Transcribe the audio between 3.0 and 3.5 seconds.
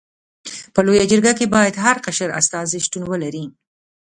ولري.